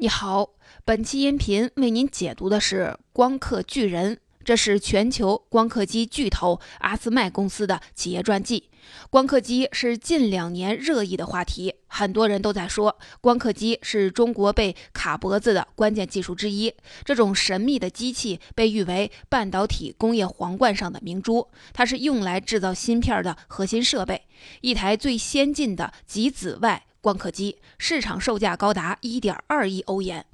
[0.00, 0.50] 你好，
[0.84, 8.70] 本期音频为您解读的是光刻巨人，这是全球光刻机巨头阿斯麦公司的企业传记。
[9.10, 16.72] 光刻机是近两年热议的话题，很多人都在说，光刻机是中国被卡脖子的关键技术之一。
[17.04, 24.22] 这种神秘的机器被誉为半导体工业皇冠上的明珠，它是用来制造芯片的核心设备，
[24.60, 26.84] 一台最先进的极紫外。
[27.00, 30.26] 光刻机市场售价高达一点二亿欧元，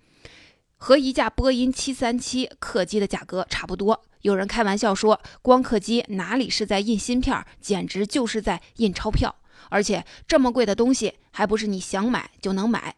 [0.76, 4.04] 和一架波音七三七客机的价格差不多。
[4.22, 9.34] 有人开玩笑说，光刻机哪里是在印芯片，简直就是在印钞票。
[9.68, 12.96] 而且这么贵的东西，还不是你想买就能买。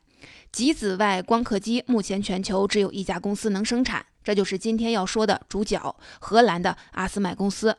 [0.52, 7.76] 极紫外光刻机目前全球只有一家公司能生产，这就是今天要说的主角——荷兰的阿斯麦公司。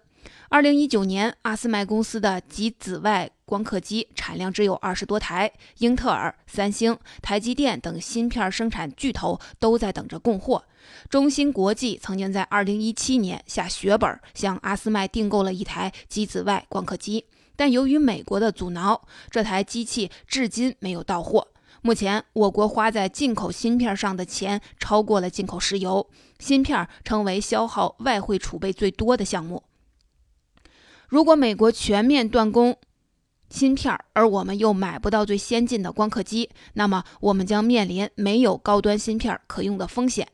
[0.50, 10.64] 二零一九年，阿斯麦公司的极紫外光刻机产量只有二十多台，英特尔、三星、台积电等芯片生产巨头都在等着供货。
[11.10, 17.26] 中芯国际曾经在二零一七年下血本向阿斯麦订购了一台极紫外光刻机，
[17.58, 21.50] 但由于美国的阻挠，这台机器至今没有到货。
[21.82, 29.62] 目前，我国花在进口芯片上的钱超过了进口石油，芯片成为消耗外汇储备最多的项目。
[31.08, 32.78] 如果美国全面断供
[33.50, 40.28] 芯片，而我们又买不到最先进的光刻机，那么我们将面临没有高端芯片可用的风险。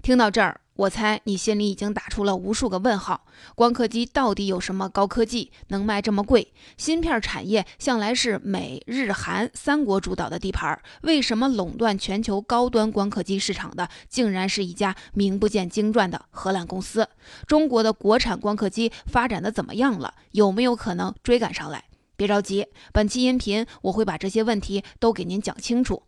[0.00, 0.61] 听到这儿。
[0.74, 6.52] 我猜你心里已经打出了无数个问号：光刻机到底有什么高科技，能卖这么贵？
[6.78, 17.06] 芯片产业向来是美日韩三国主导的地盘，为什么垄断全球高端光刻机市场的，竟然是一家名不见经传的荷兰公司？
[17.46, 20.14] 中国的国产光刻机发展的怎么样了？
[20.30, 21.84] 有没有可能追赶上来？
[22.16, 26.02] 别着急，本期音频我会把这些问题都给您讲清楚。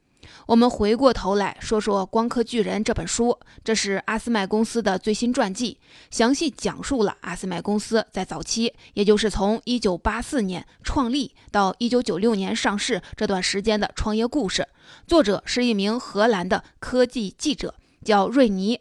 [0.47, 5.79] 我们回过头来说说《光刻巨人》这本书，这是阿斯麦公司的最新传记，
[6.11, 14.69] 详细讲述了阿斯麦公司在早期，也就是从1984年创立到1996年上市这段时间的创业故事。
[15.07, 17.75] 作者是一名荷兰的科技记者，
[18.05, 18.77] 叫瑞尼·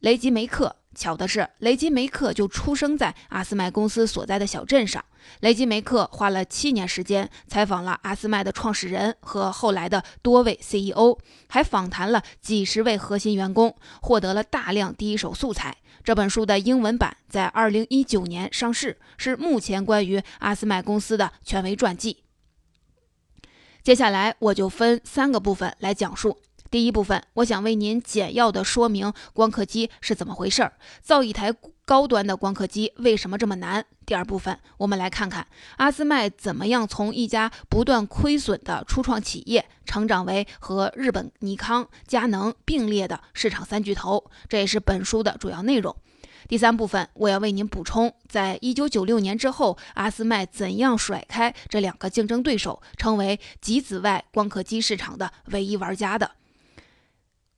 [0.00, 0.76] 雷吉梅克。
[0.94, 5.04] 巧的是，雷吉梅克就出生在阿斯麦公司所在的小镇上。
[5.40, 11.16] 雷吉梅克花了七年时间采访了阿斯麦的创始人和后来的多位 CEO，
[11.48, 15.76] 还访谈了几十位核心员工，获得了大量第一手素材。
[16.02, 22.24] 这本书的英文版在二零一九年上市，是目前关于阿斯麦公司的权威传记。
[23.82, 26.38] 接下来我就分三个部分来讲述。
[26.70, 31.52] 第一部分，我想为您简要的说明光刻机是怎么回事儿，造一台
[31.84, 33.84] 高端的光刻机为什么这么难。
[34.06, 35.48] 第二部分，我们来看看
[35.78, 45.96] 阿斯麦怎么样从一家不断亏损的初创企业，成长为和日本尼康、佳能并列的市场三巨头，这也是本书的主要内容。
[46.48, 56.30] 第三部分，我要为您补充，在一九九六年之后，阿斯麦怎样甩开这两个竞争对手，成为极紫外光刻机市场的唯一玩家的。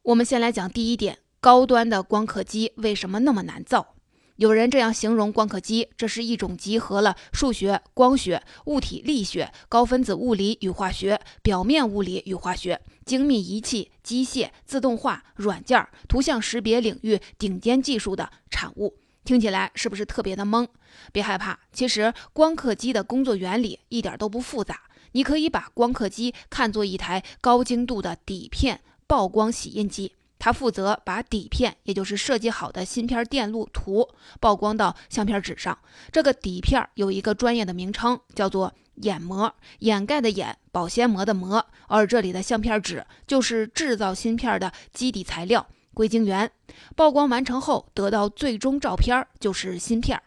[0.04, 3.94] 我们先来讲第一点，高端的光刻机为什么那么难造？
[4.34, 18.98] 有人这样形容光刻机：这是一种集合了数学、光学、物体力学、高分子物理与化学、表面物理与化学、精密仪器、机械、自动化、软件、图像识别领域顶尖技术的产物。
[19.24, 20.66] 听起来是不是特别的懵？
[21.12, 24.80] 别害怕，其实光刻机的工作原理一点都不复杂。
[25.12, 28.80] 你可以把光刻机看作一台高精度的底片。
[29.12, 34.08] 曝光洗印机，它负责把底片，也就是设计好的芯片电路图
[34.40, 35.78] 曝光到相片纸上。
[36.10, 41.62] 这个底片有一个专业的名称，叫做掩膜，掩盖的掩，保鲜膜的膜。
[41.88, 46.50] 而这里的相片纸就是制造芯片的基底材料——硅晶圆。
[46.96, 50.22] 曝光完成后得到最终照片就是芯片。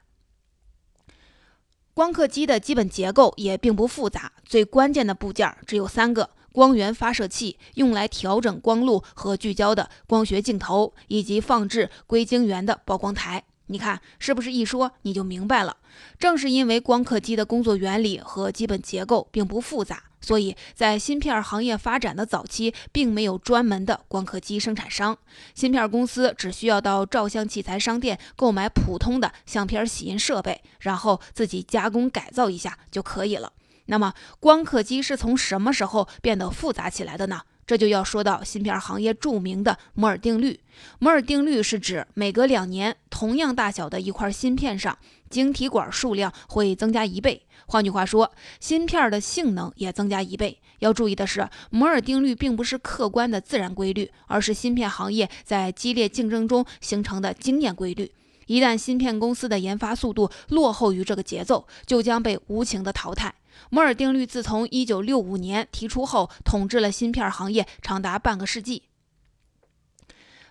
[1.96, 6.30] 光刻机的基本结构也并不复杂，最关键的部件只有三个。
[6.56, 13.44] 光源发射器用来调整光路和聚焦的光学镜头，以及放置硅晶圆的曝光台。
[13.66, 15.76] 你看，是不是一说你就明白了？
[16.18, 25.18] 正是因为光刻机的工作原理和基本结构并不复杂，所以在芯片行业发展的早期，并没有专门的光刻机生产商。
[25.54, 33.52] 芯片公司只需要到照相器材商店购买普通的相片洗印设备，然后自己加工改造一下就可以了。
[33.88, 37.42] 那么，光刻机是从什么时候变得复杂起来的呢？
[37.68, 40.60] 这就要说到芯片行业著名的摩尔定律。
[41.00, 44.96] 摩尔定律是指每隔两年，同样大小的一块芯片上，
[45.32, 47.48] 晶体管数量会增加一倍。
[47.66, 50.62] 换句话说，芯片的性能也增加一倍。
[50.80, 58.12] 要注意的是，摩尔定律并不是客观的自然规律，而是芯片行业在激烈竞争中形成的经验规律。
[58.46, 63.34] 一旦芯片公司的研发速度落后于这个节奏，就将被无情的淘汰。
[63.70, 68.84] 摩尔定律自从1965年提出后，统治了芯片行业长达半个世纪。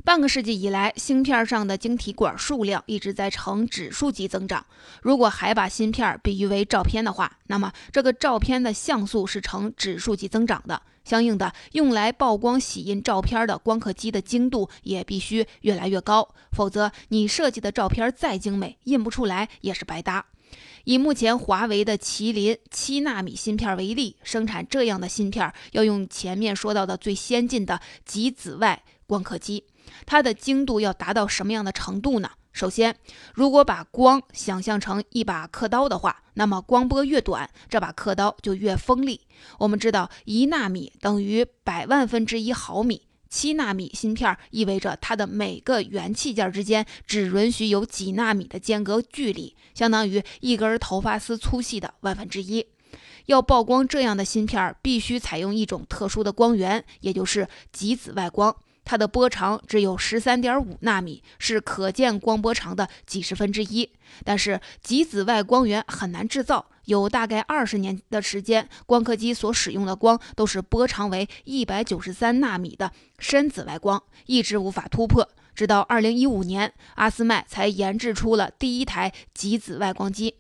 [0.04, 4.66] 半个世纪以来，芯片上的晶体管数量一直在呈指数级增长。
[5.00, 10.82] 如果还把芯片比喻为照片的话，那么这个照片的像素是呈指数级增长的。
[11.06, 20.26] 相应的，用来曝光、洗印照片的光刻机的精度也必须越来越高，否则你设计的照片再精美，印不出来也是白搭。
[20.84, 29.64] 以目前华为的麒麟七纳米芯片为例，生产这样的芯片要用前面说到的最先进的极紫外光刻机，
[30.06, 32.30] 它的精度要达到什么样的程度呢？
[32.52, 32.96] 首先，
[33.34, 39.22] 如果把光想象成一把刻刀的话，那么光波越短，这把刻刀就越锋利。
[39.58, 43.02] 我们知道，一纳米等于百万分之一毫米。
[43.34, 52.64] 七纳米芯片意味着它的每个元器件之间只允许有几纳米的间隔距离，相当于一根头发丝粗细的万分之一。
[53.26, 58.54] 要曝光这样的芯片，必须采用一种特殊的光源，也就是极紫外光。
[58.84, 63.90] 它的波长只有十三点五纳米，是可见光波长的几十分之一。
[64.24, 66.66] 但是极紫外光源很难制造。
[66.84, 75.26] 有大概二十年的时间，光刻机所使用的光都是波长为一百九十三纳米的深紫外光，一直无法突破。
[75.54, 80.34] 直到二零一五年，阿斯麦才研制出了第一台极紫外光机。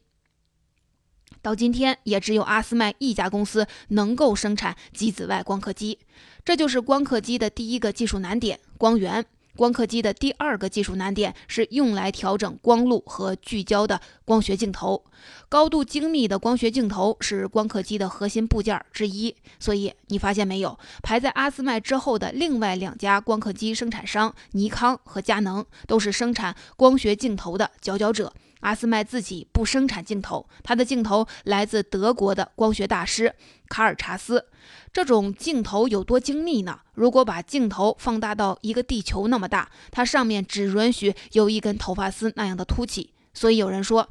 [1.40, 5.98] 到今天，也只有阿斯麦一家公司能够生产极紫外光刻机。
[6.44, 9.24] 这就是光刻机的第一个技术难点——光源。
[9.56, 15.02] 光刻机的第二个技术难点是用来调整光路和聚焦的光学镜头。
[15.48, 19.34] 高度精密的光学镜头是光刻机的核心部件之一。
[19.58, 28.34] 所以你发现没有，排在阿斯麦之后的另外两家光刻机生产商尼康和佳能，都是生产光学镜头的佼佼者。
[28.64, 33.34] 阿斯麦自己不生产镜头，他的镜头来自德国的光学大师
[33.68, 34.46] 卡尔查斯。
[34.90, 36.80] 这种镜头有多精密呢？
[36.94, 43.12] 如果把镜头放大到一个地球那么大，它上面只允许有一根头发丝那样的凸起。
[43.34, 44.08] 所以有人说，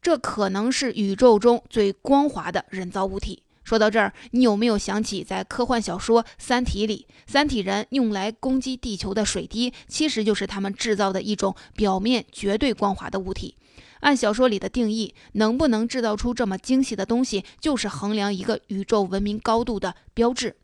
[0.00, 3.44] 这可能是宇宙中最光滑的人造物体。
[3.72, 13.56] 说到这儿，你有没有想起在科幻小说《三体》里，三体人用来攻击地球的水滴，其实就是他们制造的一种表面绝对光滑的物体？
[14.00, 20.56] 按小说里的定义，能不能制造出这么精细的东西，就是衡量一个宇宙文明高度的标志。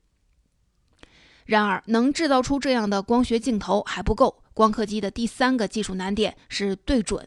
[1.46, 7.26] 然而，能制造出这样的光学镜头还不够，光刻机的第三个技术难点是对准。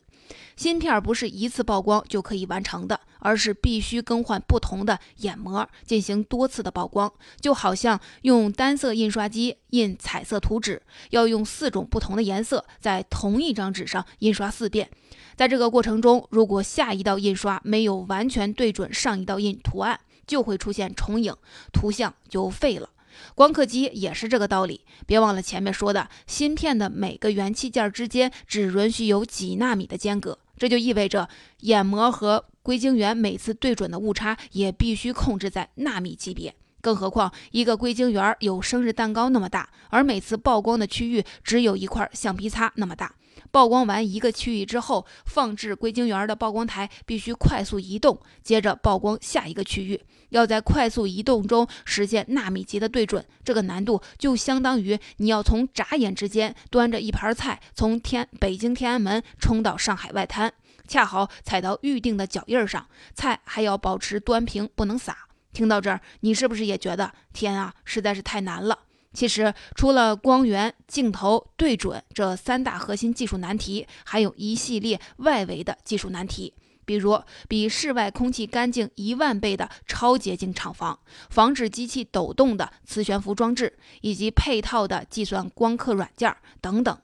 [0.56, 7.12] 芯片不是一次曝光就可以完成的，而是必须更换不同的眼膜，进行多次的曝光。
[7.40, 14.90] 就好像用单色印刷机印彩色图纸，要用四种不同的颜色在同一张纸上印刷四遍。
[15.36, 21.36] 在这个过程中，如果下一道印刷没有完全对准上一道印图案，就会出现重影，
[21.74, 22.90] 图像就废了。
[23.36, 31.28] 光刻机也是这个道理，别忘了前面说的，芯片的每个元器件之间只允许有几纳米的间隔，这就意味着
[31.60, 36.54] 眼膜和硅晶圆每次对准的误差也必须控制在纳米级别。
[36.82, 43.14] 更何况，一个硅晶圆有生日蛋糕那么大，而每次曝光的区域只有一块橡皮擦那么大。
[43.52, 50.02] 曝光完一个区域之后，放置硅晶圆的曝光台必须快速移动，接着曝光下一个区域。
[50.30, 60.54] 要在快速移动中实现纳米级的对准，这个难度就相当于你要从眨眼之间端着一盘菜从天北京天安门冲到上海外滩，
[60.88, 65.28] 恰好踩到预定的脚印上，菜还要保持端平，不能洒。
[65.52, 68.80] 听到这儿，你是不是也觉得天啊，实在是太难了？
[69.14, 76.54] 其实，除了光源、镜头、对准这三大核心技术难题，还有一系列外围的技术难题，
[76.86, 80.98] 比如比室外空气干净一万倍的超洁净厂房，
[81.30, 86.98] 防止机器抖动的磁悬浮装置，以及配套的计算光刻软件等等。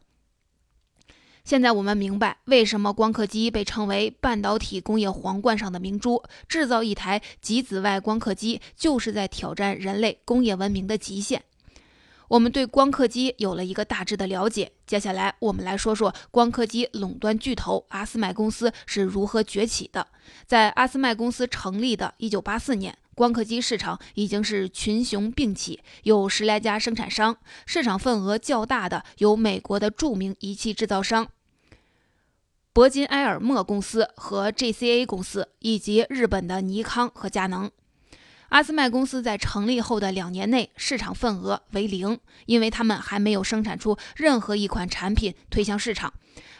[1.43, 6.23] 现在我们明白，为什么光刻机被称为半导体工业皇冠上的明珠。
[6.47, 11.43] 制造一台极紫外光刻机，就是在挑战人类工业文明的极限。
[12.27, 20.07] 我们对光刻机有了一个大致的了解，接下来我们来说说光刻机垄断巨头阿斯麦公司是如何崛起的。
[20.45, 22.97] 在阿斯麦公司成立的1984年。
[23.15, 31.27] 光刻机市场已经是群雄并起，有十来家生产商，市场份额较大的有美国的著名仪器制造商
[32.75, 37.71] 铂金埃尔默公司和 GCA 公司，以及日本的尼康和佳能。
[38.49, 46.13] 阿斯麦公司在成立后的两年内市场份额为零，因为他们还没有生产出任何一款产品推向市场。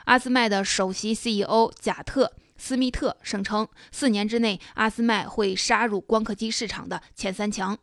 [0.06, 7.78] 阿斯麦的首席 CEO 贾特斯密特声称，四年之内阿斯麦会杀入光刻机市场的前三强。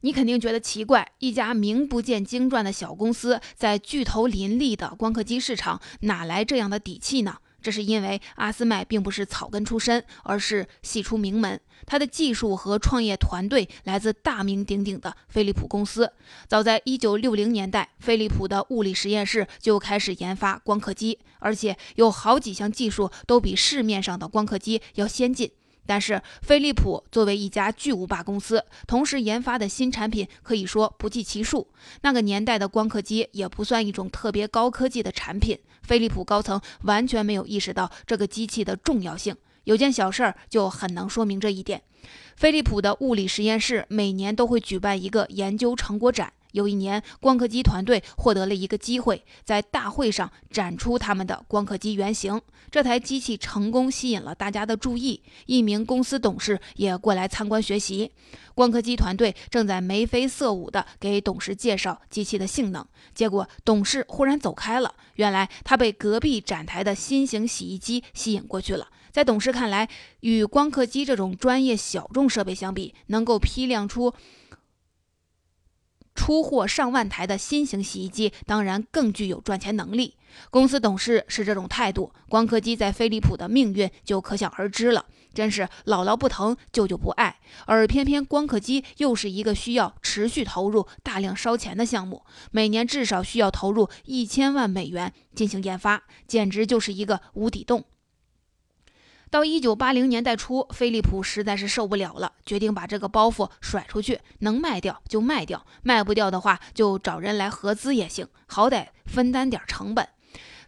[0.00, 7.38] 你肯定觉得奇怪，一家名不见经传的小公司在巨头林立的光刻机市场哪来这样的底气呢？
[7.64, 11.58] 这是因为阿斯麦并不是草根出身，而是系出名门。
[11.86, 16.12] 他的技术和创业团队来自大名鼎鼎的飞利浦公司。
[16.46, 25.50] 早在1960年代，飞利浦的物理实验室就开始研发光刻机，而且有好几项技术都比市面上的光刻机要先进。
[25.86, 31.68] 但是，飞利浦作为一家巨无霸公司，同时研发的新产品可以说不计其数。
[32.02, 39.36] 那个年代的光刻机也不算一种特别高科技的产品，飞利浦高层完全没有意识到这个机器的重要性。
[39.64, 41.82] 有件小事儿就很能说明这一点：
[42.36, 46.32] 飞利浦的物理实验室每年都会举办一个研究成果展。
[46.54, 52.40] 有一年，光刻机团队获得了一个机会，在大会上展出他们的光刻机原型。
[52.70, 58.12] 这台机器成功吸引了大家的注意，一名公司董事也过来参观学习。
[58.54, 64.94] 光刻机团队正在眉飞色舞地给董事介绍机器的性能，结果董事忽然走开了。
[65.16, 68.86] 原来他被隔壁展台的新型洗衣机吸引过去了。
[69.10, 69.88] 在董事看来，
[70.20, 74.12] 与光刻机这种专业小众设备相比，能够批量出。
[76.14, 80.14] 出货上万台的新型洗衣机，当然更具有赚钱能力。
[80.50, 85.06] 公司董事是这种态度，光刻机在飞利浦的命运就可想而知了。
[85.32, 97.84] 真是姥姥不疼，舅舅不爱，而偏偏光刻机又是一个需要持续投入、大量烧钱的项目，每年至少需要投入一千万美元进行研发，简直就是一个无底洞。
[99.34, 110.06] 到一九八零年代初，飞利浦实在是受不了了，决定把这个包袱甩出去，能卖掉就卖掉，卖不掉的话就找人来合资也行，好歹分担点成本。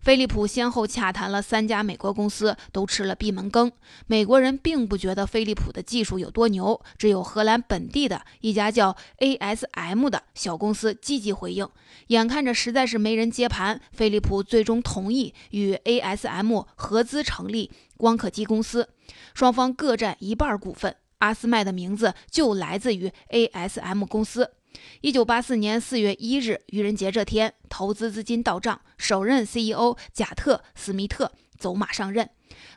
[0.03, 3.71] 飞利浦先后洽谈了三家美国公司，都吃了闭门羹。
[4.07, 11.69] 美国人并不觉得飞利浦的技术有多牛，只有荷兰本地的一家叫 ASM 的小公司积极回应。
[12.09, 18.89] 眼看着实在是没人接盘，飞利浦最终同意与 ASM 合资成立光刻机公司，
[19.35, 20.97] 双方各占一半股份。
[21.19, 24.53] 阿斯麦的名字就来自于 ASM 公司。
[25.01, 32.29] 一九八四年四月一日，愚人节这天，投资资金到账，首任 CEO 贾特·斯密特走马上任。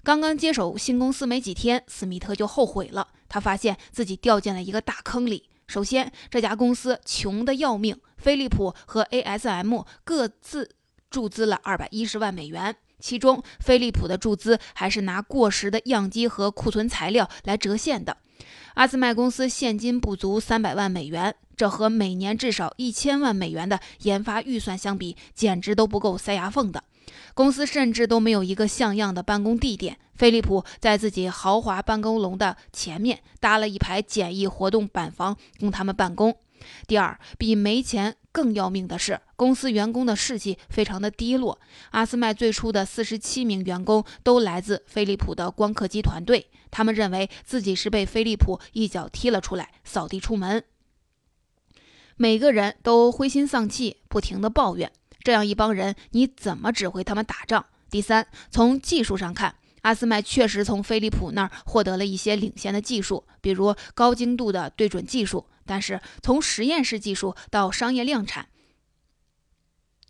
[0.03, 3.09] 刚刚接手新公司没几天，斯密特就后悔了。
[3.27, 5.49] 他发现自己掉进了一个大坑里。
[5.67, 10.75] 首先，这家公司穷得要命，飞利浦和 ASM 各自
[11.09, 18.17] 注资了二百一十万美元，其中飞利浦的注资还是拿过时的样机和库存材料来折现的。
[18.75, 21.35] 阿斯麦公司现金不足三百万美元。
[21.57, 26.81] 这和每年至少一千万美元的研发预算相比，简直都不够塞牙缝的。
[27.33, 29.97] 公司甚至都没有一个像样的办公地点。
[30.15, 36.33] 飞利浦在自己豪华办公楼的前面搭了一排简易活动板房，供他们办公。
[36.87, 41.59] 第二，比没钱更要命的是，公司员工的士气非常的低落。
[41.91, 50.63] 阿斯麦最初的四十七名员工都来自飞利浦的光刻机团队，他们认为自己是被飞利浦一脚踢了出来，扫地出门。
[52.15, 54.89] 每个人都灰心丧气，不停地抱怨。
[55.21, 57.65] 这样一帮人，你怎么指挥他们打仗？
[57.91, 65.45] 第三，从技术上看，阿斯麦确实从飞利浦那儿获得了一些领先的技术，比如高精度的对准技术。
[65.69, 68.47] 但是从实验室技术到商业量产，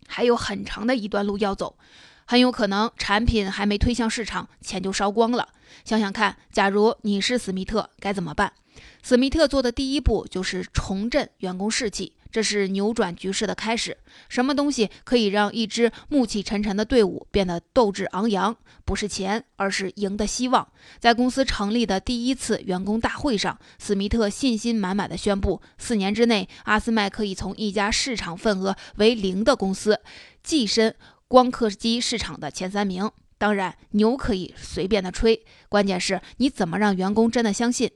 [0.06, 1.76] 还有很长的一段路要走。
[2.24, 5.50] 很有可能产品还没推向市场，钱就烧光了。
[5.84, 8.54] 想想看，假如你是史密特，该怎么办？
[9.02, 13.96] 史密特做的第一步就是重振员工士气，这是扭转局势的开始。
[14.28, 18.56] 什么东西可以让一支暮气沉沉的队伍变得斗志昂扬？
[18.84, 20.66] 不是钱，而是赢的希望。
[20.98, 30.00] 在公司成立的第一次员工大会上，史密特信心满满的宣布：四年之内，阿斯麦可以从一家市场份额为零的公司，
[30.44, 30.94] 跻身
[31.28, 33.10] 光刻机市场的前三名。
[33.38, 37.90] 当然，牛可以随便的吹，关键是你怎么让员工真的相信。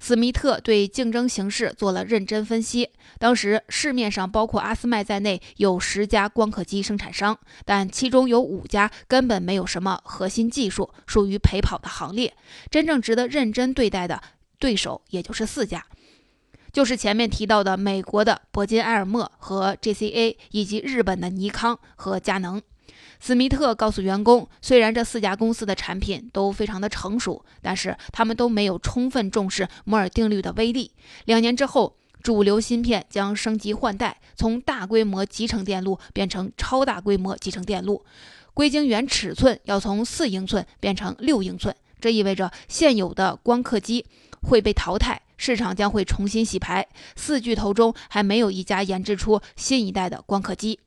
[0.00, 2.90] 斯密特对竞争形势做了认真分析。
[3.18, 12.34] 当时市面上包括阿斯麦在内有十家光刻机生产商，但其中有五家根本没有什么核心技术，属于陪跑的行列。
[12.70, 14.20] 真正值得认真对待的
[14.58, 15.84] 对手也就是四家，
[16.72, 22.62] 就是前面提到的美国的铂金埃尔默和 JCA，以及日本的尼康和佳能。
[23.20, 30.90] 斯密特告诉员工，虽然这四家公司的产品都非常的成熟，但是他们都没有充分重视摩尔定律的威力。
[31.26, 38.02] 两年之后，主流芯片将升级换代，从大规模集成电路变成超大规模集成电路，
[38.54, 41.76] 硅晶圆尺寸要从四英寸变成六英寸。
[42.00, 44.06] 这意味着现有的光刻机
[44.40, 46.86] 会被淘汰，市场将会重新洗牌。
[47.16, 50.80] 四巨头中还没有一家研制出新一代的光刻机。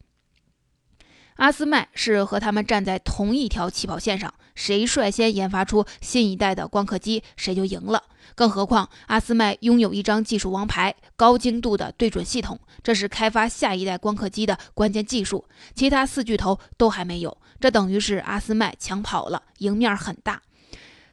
[1.35, 8.03] 阿斯麦是和他们站在同一条起跑线上，谁率先研发出新一代的光刻机，谁就赢了。
[8.35, 17.37] 更何况，阿斯麦拥有一张技术王牌——高精度的对准系统，这是开发下一代光刻机的关键技术，其他四巨头都还没有。
[17.59, 20.41] 这等于是阿斯麦抢跑了，赢面很大。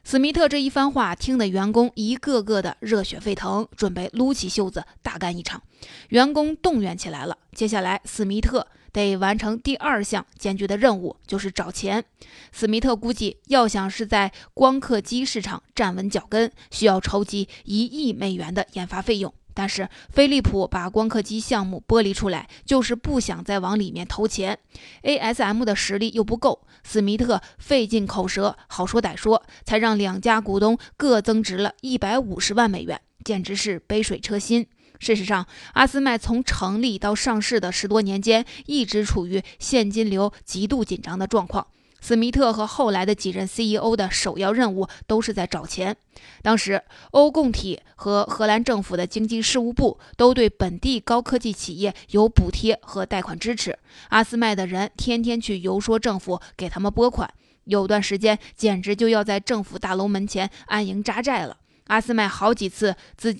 [0.03, 5.61] 史密特这一番话听得员工一个个的热血沸腾，准备撸起袖子大干一场。
[6.09, 7.37] 员工动员起来了。
[7.53, 8.65] 接下来，史密特。
[8.91, 12.03] 得完成第二项艰巨的任务，就是找钱。
[12.51, 19.33] 史密特估计，要想是在光刻机市场站稳脚跟，需要筹集一亿美元的研发费用。
[19.53, 24.57] 但是，飞利浦把光刻机项目剥离出来，就是不想再往里面投钱。
[25.03, 34.65] ASM 的实力又不够，史密特费尽口舌，好说歹说，才让两家股东各增值了一百五十万美元，简直是杯水车薪。
[35.01, 41.65] 事实上，阿斯麦从成立到上市的十多年间，一直处于现金流极度紧张的状况。
[41.99, 45.95] 斯密特和后来的几任 CEO 的首要任务都是在找钱。
[46.43, 53.77] 当时，欧共体和荷兰政府的经济事务部都对本地高科技企业有补贴和贷款支持。
[54.09, 57.27] 阿斯麦的人天天去游说政府给他们拨款，
[57.63, 61.57] 有段时间简直就要在政府大楼门前安营扎寨了。
[61.87, 63.35] 阿斯麦好几次自。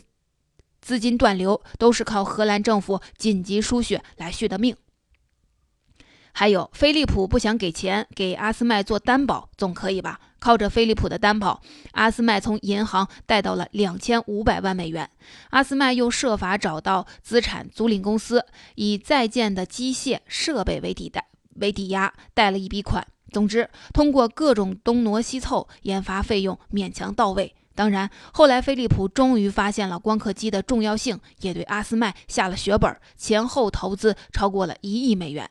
[0.81, 4.75] 资金断流都是靠荷兰政府紧急输血来续的命。
[6.33, 10.19] 还有，飞利浦不想给钱给阿斯麦做担保，总可以吧？
[10.39, 11.61] 靠着飞利浦的担保，
[11.91, 15.09] 阿斯麦从银行贷到了两千五百万美元。
[15.49, 18.45] 阿斯麦又设法找到资产租赁公司，
[18.75, 23.05] 以在建的机械设备为抵贷为抵押贷了一笔款。
[23.29, 27.53] 总之，通过各种东挪西凑，研发费用勉强到位。
[27.81, 35.49] 当然，后来菲利普终于发现了光刻机的重要性，也对阿斯麦下了血本，前后投资超过了一亿美元。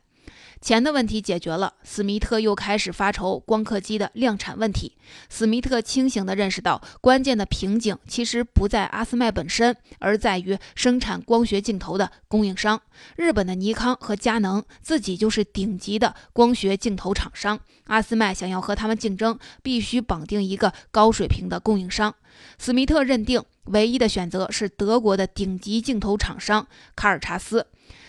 [0.61, 4.97] 钱的问题解决了，史密特又开始发愁光刻机的量产问题。
[5.31, 12.81] 史密特清醒地认识到，关键的瓶颈其实不在阿斯麦本身，而在于生产光学镜头的供应商。
[13.17, 22.15] 日本的尼康和佳能自己就是顶级的光学镜头厂商，阿斯麦想要和他们竞争，必须绑定一个高水平的供应商。
[22.59, 27.67] 史密特认定，唯一的选择是德国的顶级镜头厂商卡尔查斯。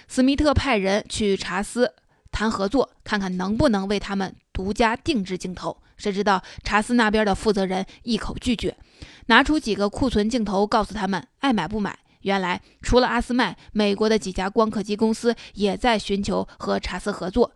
[0.07, 1.93] 史密特派人去查斯。
[2.32, 5.78] 谈合作，看看能不能为他们独家定制镜头。
[5.98, 8.76] 谁知道查斯那边的负责人一口拒绝，
[9.28, 12.00] 拿出几个库存镜头，告诉他们爱买不买。
[12.22, 17.52] 原来除了阿斯麦，美国的几家光刻机公司也在寻求和查斯合作。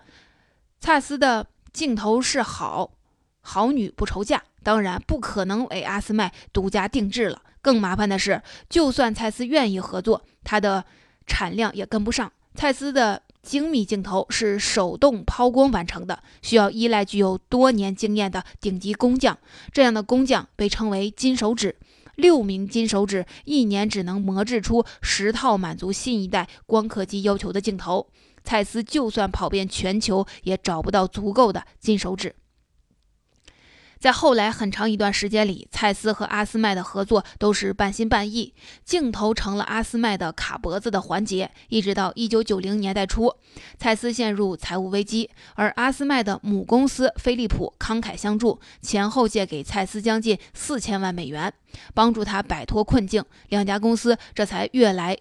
[0.80, 2.92] 蔡司的镜头是好，
[3.42, 7.42] 好女不愁嫁，当然不可能为阿斯麦独家定制了。
[7.62, 10.86] 更麻烦的是，就算蔡司愿意合作，它的
[11.26, 12.32] 产量也跟不上。
[12.54, 13.24] 蔡司的。
[13.45, 19.38] 精密镜头是手动抛光完成的，需要依赖具有多年经验的顶级工匠。
[19.71, 21.75] 这样的工匠被称为“金手指”。
[22.17, 28.08] 六名金手指一年只能磨制出十套满足新一代光刻机要求的镜头。
[28.43, 32.34] 蔡司就算跑遍全球，也找不到足够的金手指。
[34.06, 41.50] 在后来很长一段时间里，蔡司和阿斯麦的合作都是半信半疑，镜头成了阿斯麦的卡脖子的环节。
[41.70, 43.34] 一直到一九九零年代初，
[43.80, 51.52] 蔡司陷入财务危机，而阿斯麦的母公司飞利浦慷慨相助，前后借给蔡司将近四千万美元，
[51.96, 53.26] 帮助他摆脱困境。
[53.50, 55.18] 两家公司这才越来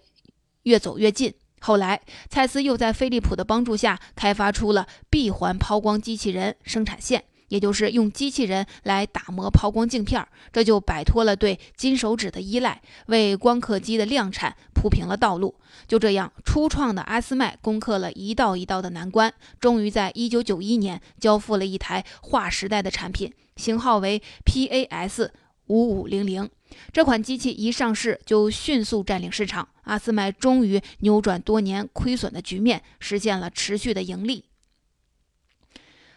[0.61, 1.33] 越走越近。
[1.59, 7.23] 后来，蔡司又在飞利浦的帮助下，开发出了闭环抛光机器人生产线。
[7.47, 15.55] 也就是用机器人来打磨抛光镜片，这就摆脱了对金手指的依赖，为光刻机的量产铺平了道路。
[15.87, 25.29] 就这样，初创的阿斯麦攻克了一道一道的难关，终于在1991年交付了一台划时代的产品，型号为 PAS
[25.67, 26.49] 五五零零。
[26.91, 34.45] 这款机器一上市就迅速占领市场，阿斯麦终于扭转多年亏损的局面，实现了持续的盈利。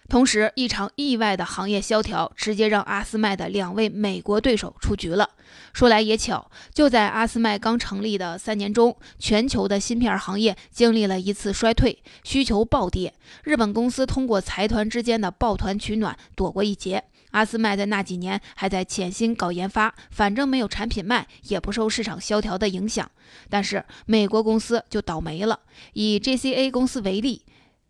[0.08, 5.28] 同时，一场意外的行业萧条直接让阿斯麦的两位美国对手出局了。
[5.74, 13.12] 说来也巧，就在阿斯麦刚成立的三年中，全球的芯片行业经历了一次衰退，需求暴跌。
[13.44, 17.04] 日本公司通过财团之间的抱团取暖，躲过一劫。
[17.32, 23.10] 阿斯麦在那几年还在潜心搞研发，反正没有产品卖，也不受市场萧条的影响。
[23.50, 25.60] 但是美国公司就倒霉了。
[25.92, 27.42] 以 JCA 公司为例。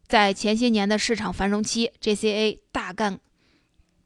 [0.09, 3.21] 在前些年的市场繁荣期，JCA 大干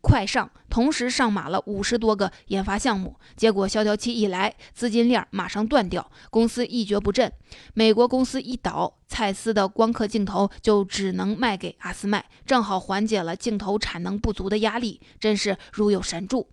[0.00, 3.16] 快上，同时上马了五十多个研发项目。
[3.36, 7.32] 结果萧条期一来，资金链马上断掉，公司一蹶不振。
[7.72, 16.50] 美国公司一倒，蔡司的光刻镜头就只能卖给阿斯麦，正好缓解了镜头产能不足的压力，真是如有神助。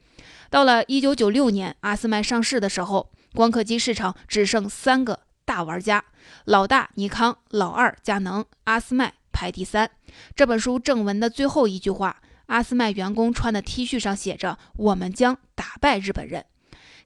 [0.52, 6.06] 到了一九九六年，阿斯麦上市的时候，光刻机市场只剩三个大玩家：
[6.46, 9.16] 老大尼康，老二佳能，阿斯麦。
[9.40, 9.90] 排第三。
[10.36, 16.44] 这本书正文的最后一句话，阿斯麦员工穿的 T 恤上写着：“我们将打败日本人。”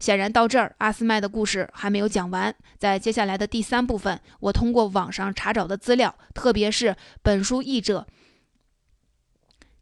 [0.02, 2.56] 显然，到这儿，阿斯麦的故事还没有讲完。
[2.80, 8.08] 在接下来的第三部分，我通过网上查找的资料，特别是本书译者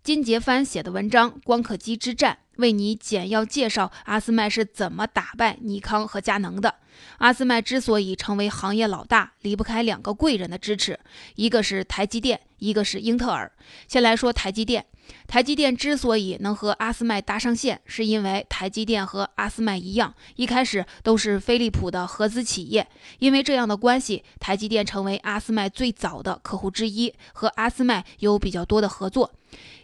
[0.03, 2.39] 金杰帆写的文章《光刻机之战》。
[2.57, 6.75] 为你简要介绍阿斯麦是怎么打败尼康和佳能的。
[7.17, 10.99] 阿斯麦之所以成为行业老大，离不开两个贵人的支持，
[11.35, 13.51] 一个是台积电，一个是英特尔。
[13.87, 14.85] 先来说台积电，
[15.25, 22.85] 台积电之所以能和阿斯麦搭上线，是因为台积电和阿斯麦一样，一开始都是飞利浦的合资企业。
[23.19, 29.31] 因为这样的关系，台积电成为阿斯麦最早的客户之一，和阿斯麦有比较多的合作。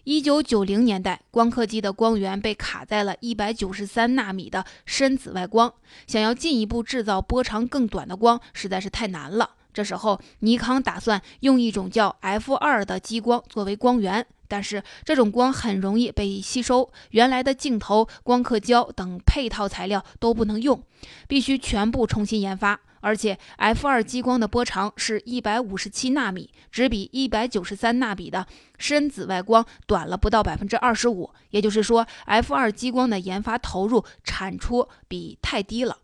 [0.08, 5.74] 一九九零年代，光刻机的光源被卡在了一百九十三纳米的深紫外光，
[6.08, 9.50] 想要进一步制造波长更短的光，实在是太难了。
[9.74, 20.82] 这时候，尼康打算用一种叫 F 二的激光作为光源，但是这种光很容易被吸收，原来的镜头、光刻胶等配套材料都不能用，
[21.28, 22.80] 必须全部重新研发。
[23.02, 28.46] 而且，F 二激光的波长是一百五十七纳米，只比一百九十三纳米的
[28.78, 31.32] 深紫外光短了不到百分之二十五。
[31.52, 35.98] 也就是说，F 二激光的研发投入产出比太低了。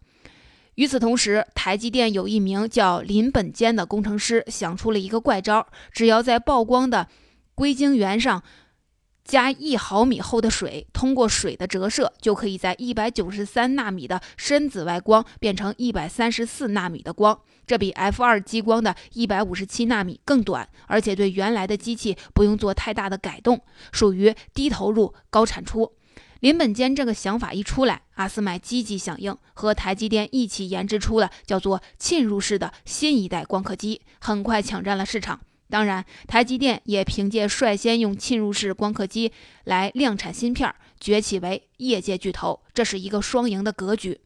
[0.76, 7.08] 与此同时，台积电有一名叫林本坚的工程师想出了一个怪招：只要在曝光的
[7.56, 8.44] 硅晶圆上。
[9.24, 17.40] 加一毫米厚的水，通过水的折射，就可以在一百九十三纳米的深紫外光变成一百三十四纳米的光。
[17.66, 25.94] 这比 F 二激光的一百五十七纳米更短，而且对原来的机器不用做太大的改动，属于低投入高产出。
[26.42, 35.40] 林本坚这个想法一出来，阿斯麦积极响应，和台积电一起研制出了叫做浸入式的新一代光刻机，很快抢占了市场。
[35.74, 39.32] 当然，台积电也凭借率先用浸入式光刻机
[39.64, 44.22] 来量产芯片，崛起为业界巨头，这是一个双赢的格局。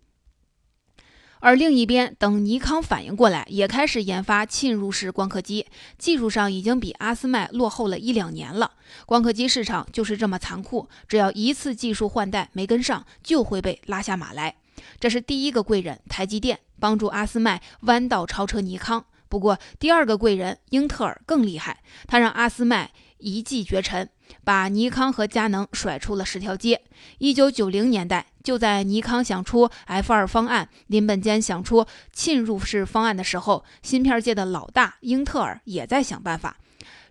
[1.40, 5.66] 而另一边，等尼康反应过来，也开始研发浸入式光刻机，
[5.98, 8.74] 技术上已经比阿斯麦落后了一两年了。
[9.06, 14.58] 光刻机市场就是这么残酷，只要一次技术换代没跟上，就会被拉下马来。
[15.00, 19.06] 这是第一个贵人，台积电帮助阿斯麦弯道超车尼康。
[19.30, 24.10] 不过，第二个贵人英特尔更厉害，他让阿斯麦一骑绝尘，
[24.44, 26.82] 把尼康和佳能甩出了十条街。
[27.18, 36.58] 一九九零年代，就在尼康想出 F 二方案，林本坚想出浸入式方案的时候，芯片界的老大英特尔也在想办法。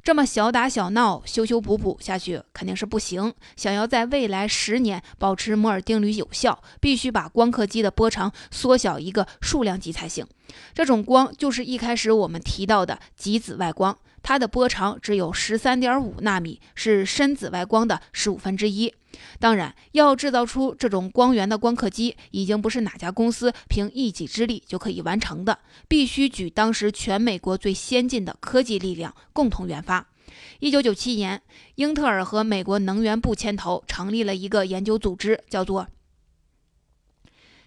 [0.07, 3.35] 这么小打小闹、修修补补下去肯定是不行。
[3.57, 10.25] 想要在未来十年保持摩尔定律有效，必须把光刻机的波长缩小一个数量级才行。
[10.73, 13.99] 这种光就是一开始我们提到的极紫外光。
[14.27, 18.93] 它的波长只有十三点五纳米，是深紫外光的十五分之一。
[19.39, 30.09] 当然，要制造出这种光源的光刻机，已经不是哪家公司凭一己之力就可以完成的，必须举当时全美国最先进的科技力量共同研发。
[30.59, 31.41] 一九九七年，
[31.77, 35.87] 英特尔和美国能源部牵头成立了一个研究组织，叫做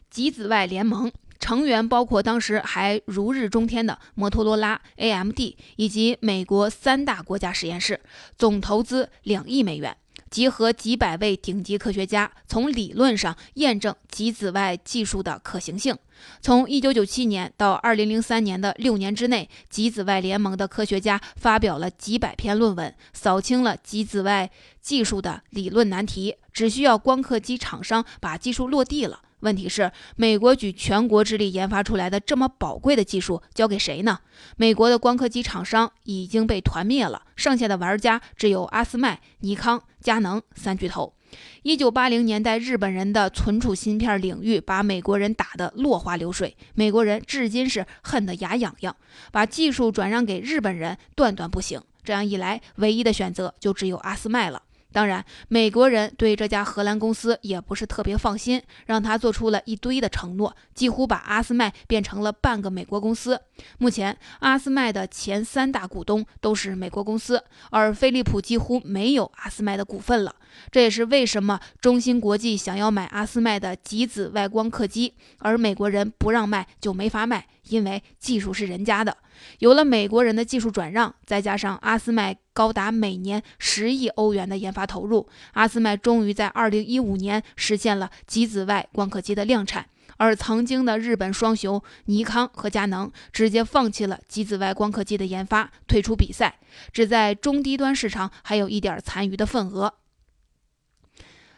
[0.10, 1.10] 极紫外联盟。
[1.39, 5.39] 成员包括当时还如日中天的摩托罗拉、AMD
[5.78, 8.02] 以及美国三大国家实验室，
[8.38, 9.95] 总投资两亿美元，
[10.30, 15.97] 集合几百位顶级科学家，从理论上验证极紫外技术的可行性。
[16.41, 29.21] 从1997年到2003年的六年之内，极紫外联盟的科学家发表了几百篇论文，扫清了极紫外技术的理论难题，只需要光刻机厂商把技术落地了。
[29.41, 34.19] 问题是，美国举全国之力研发出来的这么宝贵的技术交给谁呢？
[34.58, 41.13] 美国的光刻机厂商已经被团灭了，剩下的玩家只有阿斯麦、尼康、佳能三巨头。
[41.62, 48.95] 一九八零年代，日本人的存储芯片领域把美国人打得落花流水，美国人至今是恨得牙痒痒，
[49.32, 51.82] 把技术转让给日本人断断不行。
[52.04, 54.63] 这样一来，唯一的选择就只有阿斯麦了。
[54.91, 63.39] 当然，美国人对这家荷兰公司也不是特别放心，让他做出了一堆的承诺，几乎把阿斯麦变成了半个美国公司。
[63.78, 70.36] 目前，阿斯麦的前三大股东都是美国公司，而飞利浦几乎没有阿斯麦的股份了。
[70.71, 79.15] 这也是为什么中芯国际想要买阿斯麦的极紫外光刻机，而美国人不让卖就没法卖，因为技术是人家的。
[79.60, 89.88] 有了美国人的技术转让，再加上阿斯麦高达每年十亿欧元的研发投入，阿斯麦终于在二零一五年实现了极紫外光刻机的量产。
[90.17, 96.60] 而曾经的日本双雄尼康和佳能直接放弃了极紫外光刻机的研发，退出比赛，
[96.91, 99.93] 只在中低端市场还有一点残余的份额。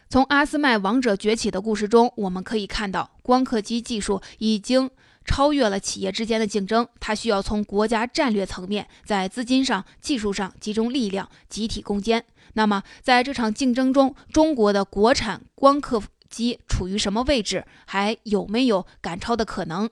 [0.10, 4.92] 从阿斯麦王者崛起的故事中，我们可以看到，光刻机技术已经
[5.26, 12.24] 超越了企业之间的竞争，它需要从国家战略层面，在资金上、技术上集中力量，集体攻坚。
[12.54, 17.66] 那么，在这场竞争中，中国的国产光刻机处于什么位置？
[17.86, 19.90] 还有没有赶超的可能？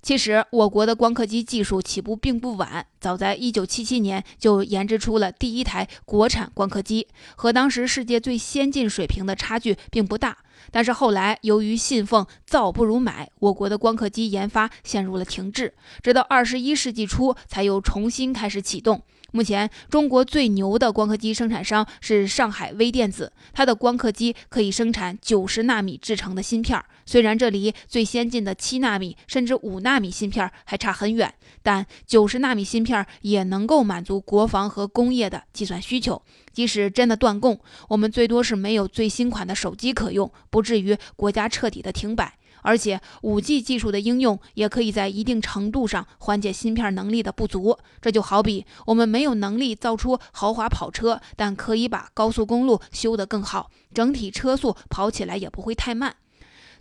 [0.00, 10.36] 其实，我国的光刻机技术起步并不晚，早在1977年就研制出了第一台国产光刻机，和当时世界最先进水平的差距并不大。
[10.74, 19.00] 但是后来，由于信奉造不如买，我国的光刻机研发陷入了停滞，直到二十一世纪初才又重新开始启动。
[19.34, 26.80] 目前，中国最牛的光刻机生产商是上海微电子，它的光刻机可以生产九十纳米制成的芯片。
[27.04, 36.22] 虽然这离最先进的七纳米甚至五纳米芯片还差很远，但九十纳米芯片也能够满足国防和工业的计算需求。
[36.52, 42.38] 即使真的断供，我们最多是没有最新款的手机可用，不至于国家彻底的停摆。
[42.64, 47.78] 而且，五 G 技术的应用也可以在一定程度上缓解芯片能力的不足。
[48.00, 56.16] 这就好比我们没有能力造出豪华跑车，但可以把高速公路修得更好，整体车速跑起来也不会太慢。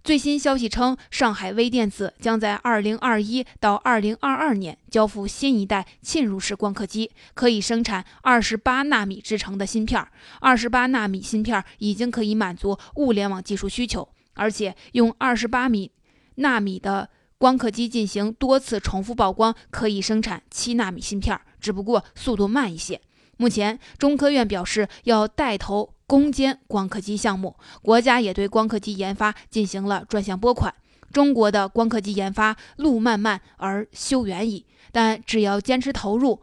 [0.06, 10.06] 最新消息称，上海微电子将在2021到2022年交付新一代浸入式光刻机，可以生产28纳米制成的芯片。
[10.40, 14.08] 28纳米芯片已经可以满足物联网技术需求。
[14.34, 15.92] 而且用二十八米
[16.36, 23.02] 纳米的光刻机进行多次重复曝光，可以生产七纳米芯片，只不过速度慢一些。
[23.38, 30.74] 目前，中科院表示要带头攻坚光刻机项目，国家也对光刻机研发进行了专项拨款。
[31.12, 36.42] 中国的光刻机研发路漫漫而修远矣，但只要坚持投入，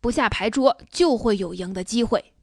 [0.00, 2.33] 不下牌桌，就会有赢的机会。